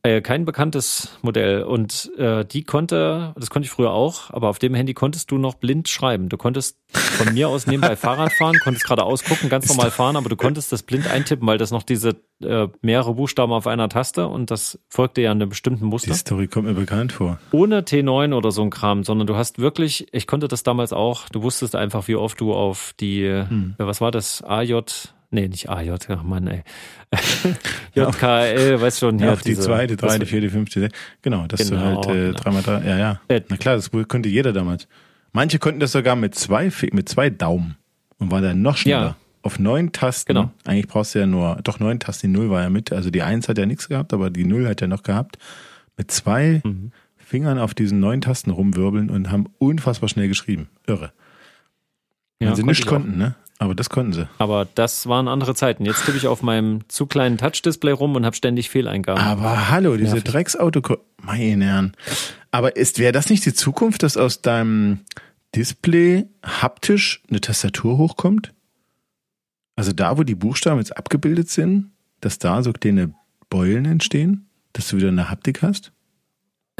[0.03, 1.61] Äh, kein bekanntes Modell.
[1.61, 5.37] Und äh, die konnte, das konnte ich früher auch, aber auf dem Handy konntest du
[5.37, 6.27] noch blind schreiben.
[6.27, 10.27] Du konntest von mir aus nebenbei Fahrrad fahren, konntest geradeaus gucken, ganz normal fahren, aber
[10.27, 14.27] du konntest das blind eintippen, weil das noch diese äh, mehrere Buchstaben auf einer Taste
[14.27, 16.15] und das folgte ja einem bestimmten Die Muster.
[16.15, 17.37] Story kommt mir bekannt vor.
[17.51, 21.29] Ohne T9 oder so ein Kram, sondern du hast wirklich, ich konnte das damals auch,
[21.29, 23.75] du wusstest einfach, wie oft du auf die, Hm.
[23.77, 24.81] äh, was war das, AJ,
[25.31, 26.61] nee, nicht AJ, ach Mann, ey.
[27.95, 30.89] JKL, weißt schon, Ja, auf die diese- zweite, dritte, vierte, fünfte.
[31.21, 32.37] Genau, dass du Genau, halt äh, genau.
[32.39, 33.21] dreimal drei, ja, ja.
[33.27, 34.87] Äh, Na klar, das konnte jeder damals.
[35.33, 37.77] Manche konnten das sogar mit zwei, mit zwei Daumen
[38.19, 39.01] und war dann noch schneller.
[39.01, 39.15] Ja.
[39.43, 40.35] Auf neun Tasten.
[40.35, 40.51] Genau.
[40.65, 42.91] Eigentlich brauchst du ja nur, doch neun Tasten, die Null war ja mit.
[42.91, 45.37] Also die Eins hat ja nichts gehabt, aber die Null hat ja noch gehabt.
[45.97, 46.91] Mit zwei Mhm.
[47.17, 50.67] Fingern auf diesen neun Tasten rumwirbeln und haben unfassbar schnell geschrieben.
[50.85, 51.11] Irre.
[52.39, 52.89] Wenn Ja, sie konnte nicht ich auch.
[52.91, 53.35] konnten, ne?
[53.61, 54.27] Aber das konnten sie.
[54.39, 55.85] Aber das waren andere Zeiten.
[55.85, 59.21] Jetzt tippe ich auf meinem zu kleinen Touch-Display rum und habe ständig Fehleingaben.
[59.21, 60.31] Aber hallo, diese Nervig.
[60.31, 60.97] Drecksauto.
[61.21, 61.91] Meine Herren.
[62.49, 65.01] Aber ist, wäre das nicht die Zukunft, dass aus deinem
[65.55, 68.51] Display haptisch eine Tastatur hochkommt?
[69.75, 73.13] Also da, wo die Buchstaben jetzt abgebildet sind, dass da so kleine
[73.51, 75.91] Beulen entstehen, dass du wieder eine Haptik hast?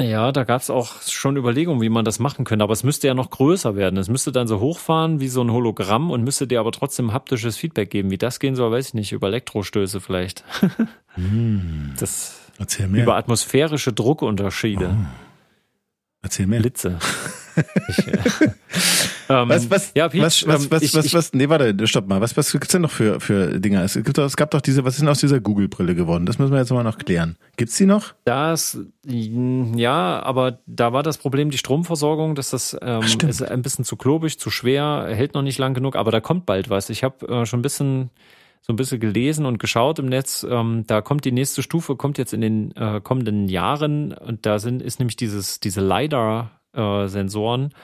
[0.02, 2.62] Ja, da gab es auch schon Überlegungen, wie man das machen könnte.
[2.62, 3.98] Aber es müsste ja noch größer werden.
[3.98, 7.56] Es müsste dann so hochfahren wie so ein Hologramm und müsste dir aber trotzdem haptisches
[7.56, 8.10] Feedback geben.
[8.10, 9.12] Wie das gehen soll, weiß ich nicht.
[9.12, 10.44] Über Elektrostöße vielleicht.
[11.98, 13.02] Das Erzähl mehr.
[13.04, 14.96] über atmosphärische Druckunterschiede.
[16.22, 16.60] Erzähl mehr.
[16.60, 16.98] Blitze.
[17.88, 18.18] Ich, äh,
[19.32, 22.08] ähm, Was, was, ja, Peach, was, was, ähm, was, ich, was, was, nee, warte, stopp
[22.08, 22.20] mal.
[22.20, 23.82] Was, was gibt's denn noch für, für Dinger?
[23.82, 26.26] Es, gibt es gab doch diese, was ist denn aus dieser Google-Brille geworden?
[26.26, 27.36] Das müssen wir jetzt mal noch klären.
[27.56, 28.14] Gibt's die noch?
[28.24, 33.30] Das, ja, aber da war das Problem die Stromversorgung, dass das ähm, Stimmt.
[33.30, 36.46] ist ein bisschen zu klobig, zu schwer, hält noch nicht lang genug, aber da kommt
[36.46, 36.90] bald was.
[36.90, 38.10] Ich habe äh, schon ein bisschen
[38.62, 40.46] so ein bisschen gelesen und geschaut im Netz.
[40.48, 44.60] Ähm, da kommt die nächste Stufe, kommt jetzt in den äh, kommenden Jahren und da
[44.60, 47.74] sind ist nämlich dieses diese LiDAR-Sensoren,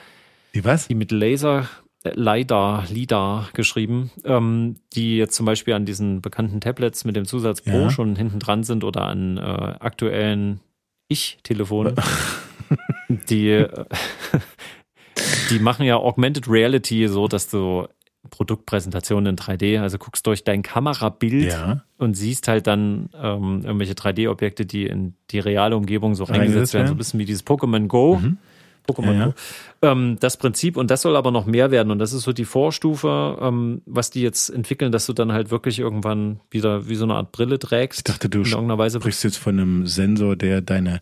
[0.53, 0.87] Die was?
[0.87, 1.67] die mit Laser
[2.03, 7.25] äh, LiDAR, LiDAR geschrieben, ähm, die jetzt zum Beispiel an diesen bekannten Tablets mit dem
[7.25, 7.89] Zusatz Pro Ja.
[7.89, 10.59] schon hinten dran sind oder an äh, aktuellen
[11.07, 11.95] Ich-Telefonen.
[13.29, 13.85] die, äh,
[15.49, 17.87] die machen ja Augmented Reality so, dass du
[18.29, 21.83] Produktpräsentationen in 3D, also guckst durch dein Kamerabild Ja.
[21.97, 26.87] und siehst halt dann ähm, irgendwelche 3D-Objekte, die in die reale Umgebung so reingesetzt werden,
[26.87, 28.21] so ein bisschen wie dieses Pokémon Go.
[28.89, 29.33] Pokémon Ja, ja.
[29.81, 31.91] Ähm, das Prinzip, und das soll aber noch mehr werden.
[31.91, 35.51] Und das ist so die Vorstufe, ähm, was die jetzt entwickeln, dass du dann halt
[35.51, 37.99] wirklich irgendwann wieder wie so eine Art Brille trägst.
[37.99, 41.01] Ich dachte, du sprichst jetzt von einem Sensor, der deine,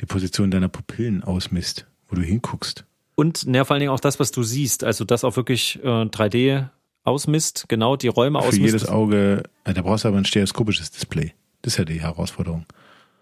[0.00, 2.84] die Position deiner Pupillen ausmisst, wo du hinguckst.
[3.16, 4.84] Und ja, vor allen Dingen auch das, was du siehst.
[4.84, 6.68] Also das auch wirklich äh, 3D
[7.04, 8.64] ausmisst, genau die Räume Für ausmisst.
[8.64, 11.32] jedes Auge, äh, da brauchst du aber ein stereoskopisches Display.
[11.62, 12.66] Das ist ja die Herausforderung.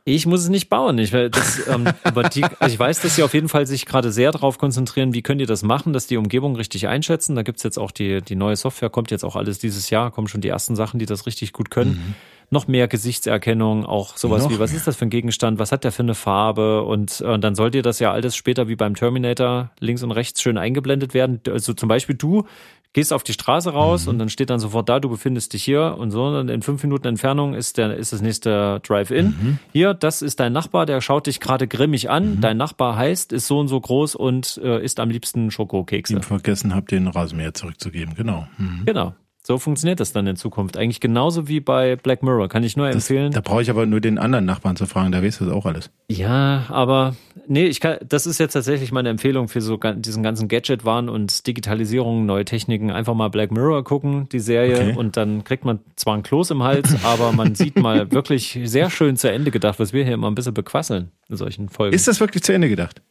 [0.04, 0.98] Ich muss es nicht bauen.
[0.98, 4.32] Ich, das, ähm, aber die, ich weiß, dass sie auf jeden Fall sich gerade sehr
[4.32, 7.36] darauf konzentrieren, wie könnt ihr das machen, dass die Umgebung richtig einschätzen.
[7.36, 10.26] Da gibt's jetzt auch die, die neue Software, kommt jetzt auch alles dieses Jahr, kommen
[10.26, 12.16] schon die ersten Sachen, die das richtig gut können.
[12.50, 14.78] Noch mehr Gesichtserkennung, auch sowas Noch wie, was mehr.
[14.78, 17.70] ist das für ein Gegenstand, was hat der für eine Farbe und äh, dann soll
[17.70, 21.40] dir das ja alles später wie beim Terminator links und rechts schön eingeblendet werden.
[21.48, 22.44] Also zum Beispiel du
[22.92, 25.96] gehst auf die Straße raus und dann steht dann sofort da, du befindest dich hier
[25.98, 26.24] und so.
[26.24, 29.58] Und in fünf Minuten Entfernung ist der ist das nächste Drive-In.
[29.72, 32.40] Hier, das ist dein Nachbar, der schaut dich gerade grimmig an.
[32.40, 36.14] Dein Nachbar heißt, ist so und so groß und äh, isst am liebsten Schokokekse.
[36.14, 38.46] Ihm vergessen habt, den Rasenmäher zurückzugeben, genau.
[38.58, 38.82] Mhm.
[38.84, 39.14] Genau.
[39.44, 40.76] So funktioniert das dann in Zukunft.
[40.76, 42.48] Eigentlich genauso wie bei Black Mirror.
[42.48, 43.32] Kann ich nur Das, empfehlen.
[43.32, 45.90] da brauche ich aber nur den anderen Nachbarn zu fragen, der weiß das auch alles.
[46.08, 47.16] Ja, aber
[47.48, 51.44] nee, ich kann, das ist jetzt tatsächlich meine Empfehlung für so diesen ganzen Gadget-Wahn und
[51.48, 52.92] Digitalisierung, neue Techniken.
[52.92, 54.94] Einfach mal Black Mirror gucken, die Serie, Okay.
[54.96, 58.90] und dann kriegt man zwar ein Kloß im Hals, aber man sieht mal wirklich sehr
[58.90, 61.96] schön zu Ende gedacht, was wir hier immer ein bisschen bequasseln in solchen Folgen.
[61.96, 63.02] Ist das wirklich zu Ende gedacht?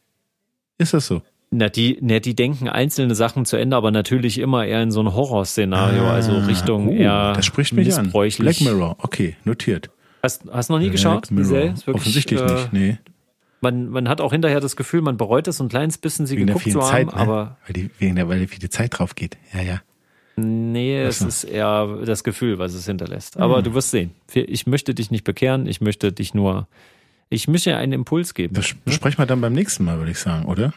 [0.78, 1.20] Ist das so?
[1.52, 5.00] Na, die, na, die denken einzelne Sachen zu Ende, aber natürlich immer eher in so
[5.00, 8.10] ein Horrorszenario, also Richtung uh, eher Das spricht mich an.
[8.10, 9.90] Black Mirror, okay, notiert.
[10.22, 11.28] Hast, hast noch nie geschaut?
[11.28, 11.52] Black die Mirror.
[11.52, 12.98] Wirklich, Offensichtlich äh, nicht, nee.
[13.60, 16.46] Man, man hat auch hinterher das Gefühl, man bereut es ein kleines bisschen, sie Wegen
[16.46, 17.22] geguckt zu Zeit, haben, ne?
[17.22, 19.36] aber weil, die, wegen der, weil die viele Zeit drauf geht.
[19.52, 19.82] Ja, ja.
[20.36, 23.38] nee, es ist eher das Gefühl, was es hinterlässt.
[23.38, 23.64] Aber Hm.
[23.64, 24.12] du wirst sehen.
[24.32, 26.66] Ich möchte dich nicht bekehren, ich möchte dich nur,
[27.28, 28.54] ich möchte einen Impuls geben.
[28.54, 30.72] Das besprechen wir dann beim nächsten Mal, würde ich sagen, oder?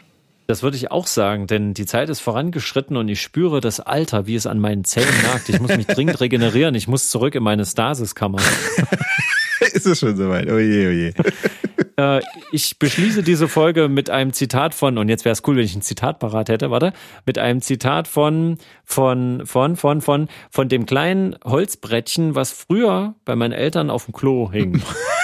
[0.46, 4.26] Das würde ich auch sagen, denn die Zeit ist vorangeschritten und ich spüre das Alter,
[4.26, 5.48] wie es an meinen Zellen nagt.
[5.48, 8.38] Ich muss mich dringend regenerieren, ich muss zurück in meine Stasiskammer.
[9.72, 10.50] Ist es schon soweit?
[10.50, 11.22] Oh je, oh.
[11.98, 12.20] Äh,
[12.52, 15.74] ich beschließe diese Folge mit einem Zitat von, und jetzt wäre es cool, wenn ich
[15.74, 16.92] ein Zitat parat hätte, warte,
[17.24, 23.34] mit einem Zitat von, von, von, von, von, von dem kleinen Holzbrettchen, was früher bei
[23.34, 24.82] meinen Eltern auf dem Klo hing.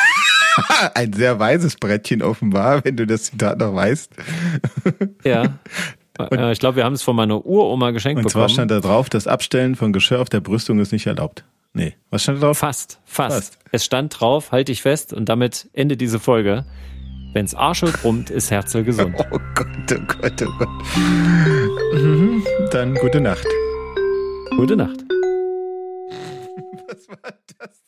[0.94, 4.12] Ein sehr weises Brettchen offenbar, wenn du das Zitat noch weißt.
[5.24, 5.58] ja.
[6.18, 8.26] Und, ich glaube, wir haben es von meiner Uroma geschenkt bekommen.
[8.26, 11.44] Und zwar stand da drauf, das Abstellen von Geschirr auf der Brüstung ist nicht erlaubt.
[11.72, 12.58] Nee, was stand da drauf?
[12.58, 13.34] Fast, fast.
[13.34, 13.58] fast.
[13.72, 16.66] Es stand drauf, halte ich fest und damit endet diese Folge.
[17.32, 19.16] Wenn's Arschel brummt, ist Herzl gesund.
[19.30, 20.68] Oh Gott, oh Gott, oh Gott.
[21.94, 22.44] Mhm.
[22.70, 23.46] Dann gute Nacht.
[24.50, 24.98] Gute Nacht.
[26.88, 27.81] Was war das?